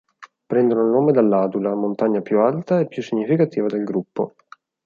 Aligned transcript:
Prendono 0.47 0.81
il 0.81 0.89
nome 0.89 1.11
dall'Adula, 1.11 1.75
montagna 1.75 2.21
più 2.21 2.39
alta 2.39 2.79
e 2.79 2.87
più 2.87 3.03
significativa 3.03 3.67
del 3.67 3.83
gruppo. 3.83 4.33